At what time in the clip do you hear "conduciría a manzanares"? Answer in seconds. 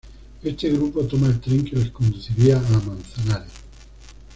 1.91-3.53